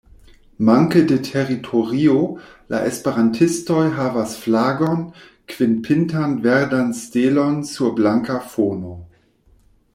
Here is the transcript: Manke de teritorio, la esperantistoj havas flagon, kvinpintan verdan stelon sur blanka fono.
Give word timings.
Manke 0.67 1.01
de 1.09 1.17
teritorio, 1.27 2.15
la 2.75 2.79
esperantistoj 2.93 3.83
havas 3.99 4.35
flagon, 4.47 5.05
kvinpintan 5.53 6.35
verdan 6.49 6.93
stelon 7.03 7.65
sur 7.75 7.97
blanka 8.01 8.43
fono. 8.55 8.99